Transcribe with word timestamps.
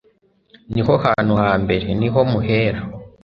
niho 0.73 0.93
hantu 1.05 1.33
ha 1.41 1.51
mbere, 1.63 1.87
niho 1.99 2.19
muhera 2.31 2.79